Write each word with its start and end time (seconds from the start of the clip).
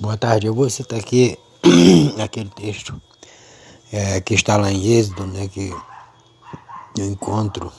Boa 0.00 0.16
tarde, 0.16 0.46
eu 0.46 0.54
vou 0.54 0.70
citar 0.70 0.98
aqui 0.98 1.38
aquele 2.24 2.48
texto 2.48 2.98
é, 3.92 4.18
que 4.22 4.32
está 4.32 4.56
lá 4.56 4.72
em 4.72 4.94
Êxodo, 4.94 5.26
né, 5.26 5.46
que 5.46 5.70
eu 6.96 7.04
encontro 7.04 7.70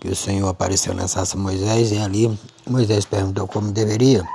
que 0.00 0.08
o 0.08 0.16
Senhor 0.16 0.48
apareceu 0.48 0.92
na 0.92 1.06
sarça 1.06 1.38
Moisés 1.38 1.92
e 1.92 1.98
ali 1.98 2.36
Moisés 2.68 3.04
perguntou 3.04 3.46
como 3.46 3.70
deveria 3.70 4.26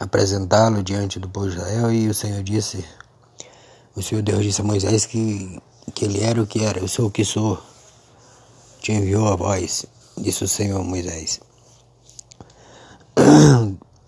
apresentá-lo 0.00 0.82
diante 0.82 1.20
do 1.20 1.28
povo 1.28 1.48
de 1.48 1.54
Israel 1.54 1.92
e 1.92 2.08
o 2.08 2.14
Senhor 2.14 2.42
disse, 2.42 2.84
o 3.94 4.02
Senhor 4.02 4.22
Deus 4.22 4.42
disse 4.42 4.62
a 4.62 4.64
Moisés 4.64 5.06
que, 5.06 5.62
que 5.94 6.06
ele 6.06 6.24
era 6.24 6.42
o 6.42 6.46
que 6.48 6.64
era, 6.64 6.80
eu 6.80 6.88
sou 6.88 7.06
o 7.06 7.10
que 7.10 7.24
sou, 7.24 7.56
te 8.80 8.90
enviou 8.90 9.28
a 9.28 9.36
voz, 9.36 9.86
disse 10.18 10.42
o 10.42 10.48
Senhor 10.48 10.82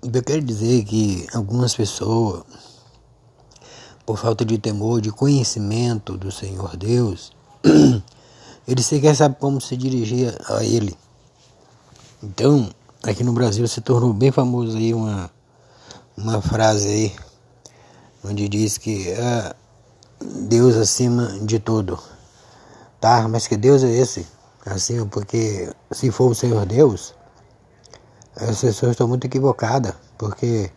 a 0.08 0.12
Moisés. 0.12 0.14
Eu 0.14 0.22
quero 0.22 0.42
dizer 0.42 0.84
que 0.84 1.26
algumas 1.34 1.74
pessoas, 1.74 2.42
por 4.06 4.18
falta 4.18 4.44
de 4.44 4.58
temor, 4.58 5.00
de 5.00 5.10
conhecimento 5.10 6.16
do 6.16 6.32
Senhor 6.32 6.76
Deus, 6.76 7.32
eles 8.66 8.86
sequer 8.86 9.14
sabem 9.14 9.36
como 9.38 9.60
se 9.60 9.76
dirigir 9.76 10.34
a 10.48 10.64
Ele. 10.64 10.96
Então, 12.22 12.68
aqui 13.02 13.22
no 13.22 13.32
Brasil 13.32 13.66
se 13.68 13.80
tornou 13.80 14.12
bem 14.12 14.32
famoso 14.32 14.76
aí 14.76 14.92
uma, 14.92 15.30
uma 16.16 16.40
frase 16.40 16.88
aí, 16.88 17.16
onde 18.24 18.48
diz 18.48 18.78
que 18.78 19.08
é 19.10 19.54
Deus 20.20 20.76
acima 20.76 21.38
de 21.42 21.58
tudo. 21.58 21.98
Tá, 23.00 23.28
mas 23.28 23.46
que 23.46 23.56
Deus 23.56 23.84
é 23.84 23.90
esse? 23.90 24.26
Acima, 24.66 25.06
porque 25.06 25.72
se 25.92 26.10
for 26.10 26.32
o 26.32 26.34
Senhor 26.34 26.66
Deus, 26.66 27.14
as 28.40 28.60
pessoas 28.60 28.92
estão 28.92 29.08
muito 29.08 29.26
equivocadas, 29.26 29.94
porque 30.16 30.70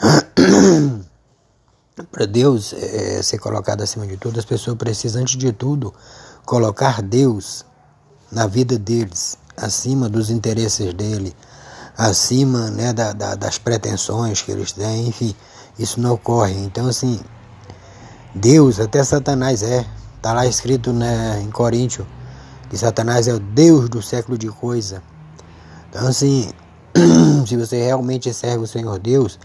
para 2.10 2.26
Deus 2.26 2.72
é, 2.72 3.22
ser 3.22 3.38
colocado 3.38 3.82
acima 3.82 4.06
de 4.06 4.16
tudo, 4.16 4.38
as 4.38 4.44
pessoas 4.44 4.76
precisam, 4.76 5.22
antes 5.22 5.36
de 5.36 5.52
tudo, 5.52 5.94
colocar 6.44 7.00
Deus 7.00 7.64
na 8.30 8.46
vida 8.46 8.78
deles, 8.78 9.38
acima 9.56 10.08
dos 10.08 10.30
interesses 10.30 10.92
dele, 10.92 11.36
acima 11.96 12.70
né, 12.70 12.92
da, 12.92 13.12
da, 13.12 13.34
das 13.36 13.58
pretensões 13.58 14.42
que 14.42 14.50
eles 14.50 14.72
têm, 14.72 15.06
enfim, 15.06 15.36
isso 15.78 16.00
não 16.00 16.14
ocorre. 16.14 16.54
Então, 16.54 16.86
assim, 16.88 17.20
Deus, 18.34 18.80
até 18.80 19.04
Satanás 19.04 19.62
é, 19.62 19.86
está 20.16 20.32
lá 20.32 20.46
escrito 20.46 20.92
né, 20.92 21.40
em 21.40 21.50
Coríntios, 21.50 22.06
que 22.68 22.76
Satanás 22.76 23.28
é 23.28 23.34
o 23.34 23.38
Deus 23.38 23.88
do 23.88 24.02
século 24.02 24.36
de 24.36 24.48
coisa. 24.48 25.02
Então, 25.90 26.08
assim, 26.08 26.50
se 27.46 27.56
você 27.56 27.84
realmente 27.84 28.32
serve 28.32 28.64
o 28.64 28.66
Senhor 28.66 28.98
Deus, 28.98 29.38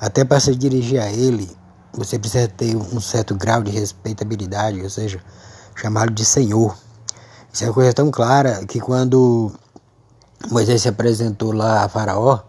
até 0.00 0.24
para 0.24 0.40
se 0.40 0.54
dirigir 0.54 1.00
a 1.00 1.10
Ele, 1.10 1.48
você 1.92 2.18
precisa 2.18 2.48
ter 2.48 2.76
um 2.76 3.00
certo 3.00 3.34
grau 3.34 3.62
de 3.62 3.70
respeitabilidade, 3.70 4.82
ou 4.82 4.90
seja, 4.90 5.20
chamá-lo 5.74 6.10
de 6.10 6.24
Senhor. 6.24 6.76
Isso 7.52 7.64
é 7.64 7.68
uma 7.68 7.74
coisa 7.74 7.92
tão 7.92 8.10
clara 8.10 8.64
que 8.66 8.80
quando 8.80 9.52
Moisés 10.50 10.82
se 10.82 10.88
apresentou 10.88 11.52
lá 11.52 11.84
a 11.84 11.88
Faraó, 11.88 12.40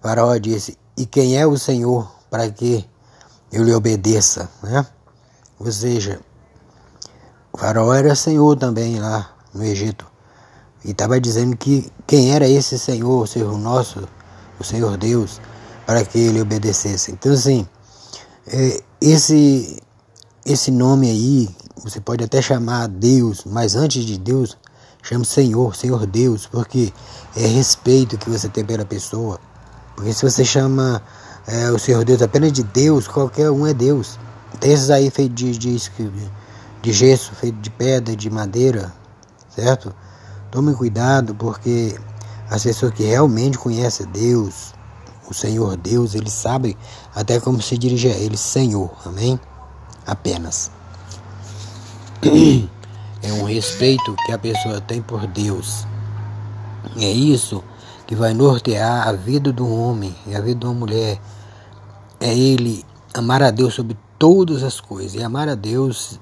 Faraó 0.00 0.36
disse: 0.36 0.76
E 0.96 1.06
quem 1.06 1.38
é 1.38 1.46
o 1.46 1.58
Senhor 1.58 2.10
para 2.30 2.50
que 2.50 2.88
eu 3.50 3.64
lhe 3.64 3.74
obedeça? 3.74 4.48
Né? 4.62 4.84
Ou 5.58 5.70
seja, 5.70 6.20
Faraó 7.56 7.92
era 7.94 8.14
Senhor 8.14 8.56
também 8.56 8.98
lá 8.98 9.30
no 9.54 9.64
Egito. 9.64 10.09
E 10.84 10.92
estava 10.92 11.20
dizendo 11.20 11.56
que 11.56 11.90
quem 12.06 12.32
era 12.32 12.48
esse 12.48 12.78
Senhor, 12.78 13.22
o 13.22 13.26
Senhor 13.26 13.58
nosso, 13.58 14.08
o 14.58 14.64
Senhor 14.64 14.96
Deus, 14.96 15.40
para 15.86 16.04
que 16.04 16.18
ele 16.18 16.40
obedecesse. 16.40 17.12
Então, 17.12 17.32
assim, 17.32 17.66
é, 18.46 18.80
esse, 19.00 19.82
esse 20.44 20.70
nome 20.70 21.10
aí, 21.10 21.48
você 21.82 22.00
pode 22.00 22.24
até 22.24 22.40
chamar 22.40 22.88
Deus, 22.88 23.44
mas 23.44 23.74
antes 23.74 24.04
de 24.04 24.18
Deus, 24.18 24.56
chame 25.02 25.24
Senhor, 25.24 25.74
Senhor 25.76 26.06
Deus, 26.06 26.46
porque 26.46 26.92
é 27.36 27.46
respeito 27.46 28.18
que 28.18 28.30
você 28.30 28.48
tem 28.48 28.64
pela 28.64 28.84
pessoa. 28.84 29.38
Porque 29.94 30.12
se 30.12 30.22
você 30.22 30.44
chama 30.44 31.02
é, 31.46 31.70
o 31.70 31.78
Senhor 31.78 32.04
Deus 32.04 32.22
apenas 32.22 32.52
de 32.52 32.62
Deus, 32.62 33.08
qualquer 33.08 33.50
um 33.50 33.66
é 33.66 33.74
Deus. 33.74 34.18
Tem 34.58 34.72
esses 34.72 34.90
aí 34.90 35.10
feitos 35.10 35.36
de, 35.36 35.58
de, 35.58 35.90
de 36.82 36.92
gesso, 36.92 37.32
feito 37.34 37.58
de 37.58 37.70
pedra, 37.70 38.14
de 38.14 38.30
madeira, 38.30 38.92
certo? 39.54 39.94
Tome 40.50 40.74
cuidado, 40.74 41.34
porque 41.34 41.96
as 42.50 42.64
pessoas 42.64 42.92
que 42.92 43.04
realmente 43.04 43.56
conhecem 43.56 44.06
Deus, 44.06 44.74
o 45.30 45.34
Senhor 45.34 45.76
Deus, 45.76 46.14
eles 46.14 46.32
sabem 46.32 46.76
até 47.14 47.38
como 47.38 47.62
se 47.62 47.78
dirigir 47.78 48.12
a 48.12 48.16
Ele, 48.16 48.36
Senhor, 48.36 48.90
amém? 49.04 49.38
Apenas. 50.06 50.70
É 53.22 53.30
um 53.34 53.44
respeito 53.44 54.16
que 54.24 54.32
a 54.32 54.38
pessoa 54.38 54.80
tem 54.80 55.02
por 55.02 55.26
Deus. 55.26 55.86
É 56.96 57.10
isso 57.10 57.62
que 58.06 58.14
vai 58.14 58.32
nortear 58.32 59.06
a 59.06 59.12
vida 59.12 59.52
do 59.52 59.70
homem 59.70 60.16
e 60.26 60.34
a 60.34 60.40
vida 60.40 60.60
de 60.60 60.64
uma 60.64 60.72
mulher. 60.72 61.20
É 62.18 62.34
ele 62.34 62.82
amar 63.12 63.42
a 63.42 63.50
Deus 63.50 63.74
sobre 63.74 63.94
todas 64.18 64.62
as 64.62 64.80
coisas. 64.80 65.14
E 65.14 65.22
amar 65.22 65.50
a 65.50 65.54
Deus 65.54 66.18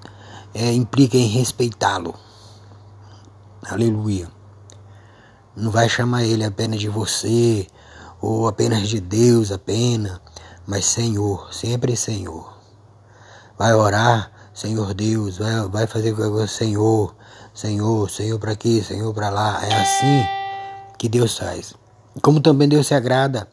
é, 0.53 0.72
implica 0.72 1.16
em 1.16 1.28
respeitá-lo. 1.28 2.16
Aleluia. 3.66 4.28
Não 5.56 5.70
vai 5.70 5.88
chamar 5.88 6.24
ele 6.24 6.44
apenas 6.44 6.80
de 6.80 6.88
você, 6.88 7.66
ou 8.20 8.46
apenas 8.46 8.88
de 8.88 9.00
Deus 9.00 9.50
apenas, 9.50 10.20
mas 10.66 10.84
Senhor, 10.84 11.52
sempre 11.52 11.97
Senhor. 11.97 12.56
Vai 13.58 13.74
orar, 13.74 14.30
Senhor 14.54 14.94
Deus, 14.94 15.38
vai, 15.38 15.68
vai 15.68 15.86
fazer 15.86 16.14
com 16.14 16.47
Senhor, 16.47 17.14
Senhor, 17.54 18.10
Senhor 18.10 18.38
para 18.38 18.52
aqui, 18.52 18.82
Senhor 18.82 19.12
para 19.12 19.30
lá. 19.30 19.64
É 19.64 19.74
assim 19.74 20.26
que 20.97 21.08
Deus 21.08 21.38
faz. 21.38 21.74
Como 22.22 22.41
também 22.41 22.68
Deus 22.68 22.86
se 22.86 22.94
agrada 22.94 23.48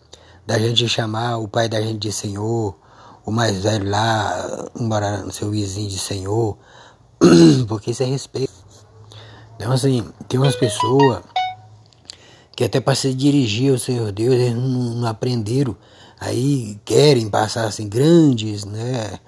da 0.46 0.60
gente 0.60 0.88
chamar 0.88 1.38
o 1.38 1.48
pai 1.48 1.68
da 1.68 1.82
gente 1.82 2.00
de 2.00 2.12
Senhor, 2.12 2.76
o 3.26 3.32
mais 3.32 3.64
velho 3.64 3.90
lá, 3.90 4.70
embora 4.80 5.32
seu 5.32 5.50
vizinho 5.50 5.90
de 5.90 5.98
Senhor, 5.98 6.58
porque 7.68 7.92
isso 7.92 8.04
é 8.04 8.06
respeito. 8.06 8.55
Então, 9.56 9.72
assim, 9.72 10.08
tem 10.28 10.40
umas 10.40 10.56
pessoas 10.56 11.24
que 12.56 12.64
até 12.64 12.80
para 12.80 12.96
se 12.96 13.14
dirigir 13.14 13.72
ao 13.72 13.78
Senhor 13.78 14.12
Deus, 14.12 14.34
eles 14.34 14.56
não, 14.56 14.96
não 14.96 15.08
aprenderam. 15.08 15.76
Aí 16.20 16.80
querem 16.86 17.30
passar 17.30 17.66
assim 17.66 17.90
grandes 17.90 18.64
né, 18.64 19.20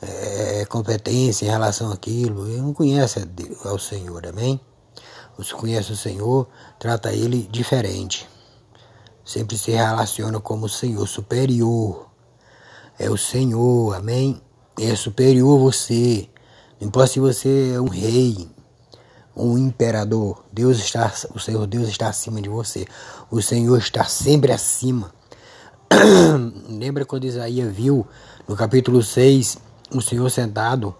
é, 0.00 0.64
competências 0.66 1.42
em 1.42 1.50
relação 1.50 1.92
àquilo. 1.92 2.46
Ele 2.46 2.60
não 2.60 2.72
conhece 2.72 3.28
ao 3.64 3.78
Senhor, 3.78 4.24
amém? 4.26 4.60
Você 5.36 5.54
conhece 5.54 5.92
o 5.92 5.96
Senhor, 5.96 6.48
trata 6.78 7.12
ele 7.12 7.48
diferente. 7.50 8.28
Sempre 9.24 9.58
se 9.58 9.72
relaciona 9.72 10.40
como 10.40 10.66
o 10.66 10.68
Senhor 10.68 11.06
superior. 11.06 12.08
É 12.98 13.10
o 13.10 13.16
Senhor, 13.16 13.94
amém? 13.94 14.40
É 14.78 14.94
superior 14.96 15.58
a 15.58 15.62
você. 15.62 16.28
Não 16.80 16.88
importa 16.88 17.12
se 17.12 17.20
você 17.20 17.72
é 17.74 17.80
um 17.80 17.88
rei, 17.88 18.48
um 19.38 19.56
imperador. 19.56 20.44
Deus 20.52 20.78
está, 20.78 21.12
o 21.34 21.38
Senhor 21.38 21.66
Deus 21.66 21.88
está 21.88 22.08
acima 22.08 22.40
de 22.42 22.48
você. 22.48 22.86
O 23.30 23.40
Senhor 23.40 23.78
está 23.78 24.04
sempre 24.04 24.52
acima. 24.52 25.12
Lembra 26.68 27.04
quando 27.04 27.24
Isaías 27.24 27.74
viu 27.74 28.06
no 28.46 28.56
capítulo 28.56 29.02
6 29.02 29.58
o 29.94 30.02
Senhor 30.02 30.28
sentado 30.30 30.94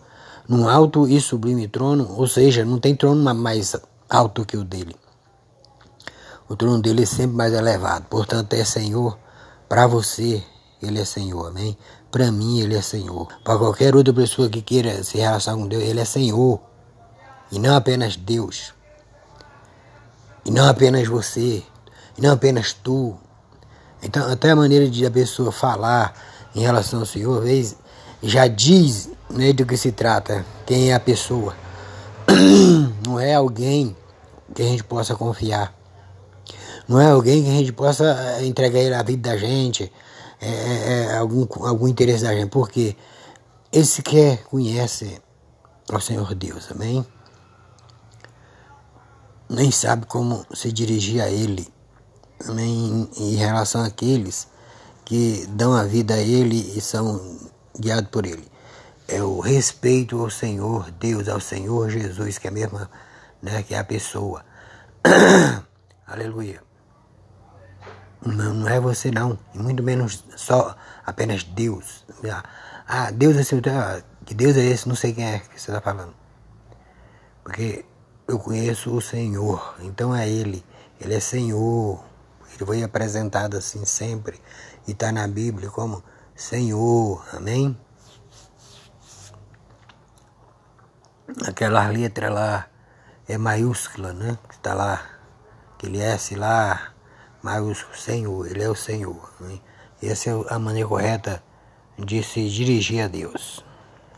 num 0.49 0.67
alto 0.67 1.07
e 1.07 1.21
sublime 1.21 1.69
trono, 1.69 2.15
ou 2.17 2.27
seja, 2.27 2.65
não 2.65 2.79
tem 2.79 2.97
trono 2.97 3.35
mais 3.35 3.77
alto 4.09 4.47
que 4.47 4.57
o 4.57 4.65
dele. 4.65 4.97
O 6.49 6.57
trono 6.57 6.81
dele 6.81 7.03
é 7.03 7.07
sempre 7.07 7.37
mais 7.37 7.53
elevado. 7.53 8.07
Portanto, 8.09 8.55
é 8.55 8.65
Senhor 8.65 9.19
para 9.69 9.87
você, 9.87 10.43
ele 10.83 10.99
é 10.99 11.05
Senhor, 11.05 11.47
amém? 11.47 11.77
Para 12.11 12.33
mim, 12.33 12.61
ele 12.61 12.75
é 12.75 12.81
Senhor. 12.81 13.29
Para 13.45 13.59
qualquer 13.59 13.95
outra 13.95 14.15
pessoa 14.15 14.49
que 14.49 14.63
queira 14.63 15.05
se 15.05 15.19
relacionar 15.19 15.59
com 15.59 15.69
Deus, 15.69 15.83
ele 15.83 16.01
é 16.01 16.05
Senhor 16.07 16.59
e 17.51 17.59
não 17.59 17.77
apenas 17.77 18.17
Deus, 18.17 18.73
e 20.45 20.51
não 20.51 20.69
apenas 20.69 21.07
você, 21.07 21.63
e 22.17 22.21
não 22.21 22.33
apenas 22.33 22.73
tu. 22.73 23.17
Então, 24.03 24.31
até 24.31 24.51
a 24.51 24.57
maneira 24.57 24.89
de 24.89 25.05
a 25.05 25.11
pessoa 25.11 25.51
falar 25.51 26.15
em 26.55 26.61
relação 26.61 27.01
ao 27.01 27.07
Senhor, 27.07 27.43
já 28.23 28.47
diz 28.47 29.11
né, 29.31 29.53
do 29.53 29.67
que 29.67 29.77
se 29.77 29.93
trata, 29.93 30.45
quem 30.67 30.91
é 30.91 30.95
a 30.95 31.01
pessoa. 31.01 31.55
Não 33.07 33.19
é 33.19 33.35
alguém 33.35 33.97
que 34.55 34.63
a 34.63 34.65
gente 34.65 34.85
possa 34.85 35.15
confiar. 35.15 35.75
Não 36.89 36.99
é 36.99 37.11
alguém 37.11 37.45
que 37.45 37.51
a 37.51 37.53
gente 37.53 37.73
possa 37.73 38.05
eh, 38.39 38.47
entregar 38.47 38.99
a 38.99 39.03
vida 39.03 39.31
da 39.31 39.37
gente, 39.37 39.93
é, 40.41 40.49
é, 40.49 41.17
algum, 41.19 41.47
algum 41.67 41.87
interesse 41.87 42.25
da 42.25 42.35
gente, 42.35 42.49
porque 42.49 42.97
esse 43.71 44.03
que 44.03 44.39
conhece 44.49 45.21
ao 45.93 46.01
Senhor 46.01 46.35
Deus, 46.35 46.71
amém? 46.71 47.05
Nem 49.49 49.71
sabe 49.71 50.07
como 50.07 50.45
se 50.55 50.71
dirigir 50.73 51.23
a 51.23 51.29
ele. 51.29 51.67
Também 52.39 53.09
em 53.17 53.35
relação 53.35 53.85
àqueles 53.85 54.49
que 55.09 55.47
dão 55.49 55.73
a 55.73 55.85
vida 55.85 56.13
a 56.13 56.19
Ele 56.19 56.77
e 56.77 56.83
são 56.83 57.39
guiados 57.81 58.11
por 58.11 58.27
Ele. 58.27 58.47
É 59.09 59.23
o 59.23 59.41
respeito 59.41 60.21
ao 60.21 60.29
Senhor 60.29 60.91
Deus, 60.91 61.29
ao 61.29 61.41
Senhor 61.41 61.89
Jesus, 61.89 62.37
que 62.37 62.47
é 62.47 62.51
a 62.51 62.53
mesma, 62.53 62.91
né, 63.41 63.63
que 63.63 63.75
é 63.75 63.79
a 63.79 63.85
pessoa. 63.85 64.45
Aleluia. 66.07 66.63
Não, 68.21 68.53
não 68.53 68.69
é 68.69 68.79
você 68.79 69.11
não, 69.11 69.39
e 69.55 69.59
muito 69.59 69.83
menos 69.83 70.23
só 70.37 70.77
apenas 71.07 71.43
Deus. 71.43 72.05
Ah, 72.87 73.11
Deus 73.11 73.35
é 73.39 73.45
seu, 73.45 73.63
ah, 73.67 74.03
que 74.27 74.35
Deus 74.35 74.59
é 74.59 74.61
esse, 74.61 74.87
não 74.87 74.95
sei 74.95 75.15
quem 75.15 75.25
é 75.25 75.39
que 75.39 75.59
você 75.59 75.71
está 75.71 75.81
falando. 75.81 76.13
Porque 77.43 77.87
eu 78.29 78.39
conheço 78.39 78.95
o 78.95 79.01
Senhor, 79.01 79.75
então 79.81 80.15
é 80.15 80.29
Ele, 80.29 80.63
Ele 81.01 81.15
é 81.15 81.21
Senhor. 81.21 82.05
Ele 82.55 82.67
foi 82.67 82.83
apresentado 82.83 83.57
assim 83.57 83.87
sempre 83.87 84.39
e 84.87 84.93
está 84.93 85.11
na 85.11 85.27
Bíblia 85.27 85.71
como 85.71 86.05
Senhor, 86.37 87.27
amém? 87.33 87.75
Aquela 91.47 91.89
letra 91.89 92.29
lá 92.31 92.69
é 93.27 93.39
maiúscula, 93.39 94.13
né? 94.13 94.39
Que 94.47 94.57
está 94.57 94.75
lá, 94.75 95.03
aquele 95.75 95.99
S 95.99 96.35
lá, 96.35 96.93
maiúsculo, 97.43 97.97
Senhor, 97.97 98.47
Ele 98.47 98.63
é 98.63 98.69
o 98.69 98.75
Senhor. 98.75 99.33
Amém? 99.41 99.63
Essa 100.03 100.31
é 100.31 100.33
a 100.51 100.59
maneira 100.59 100.89
correta 100.89 101.43
de 101.99 102.23
se 102.23 102.47
dirigir 102.51 103.03
a 103.03 103.09
Deus. 103.09 103.65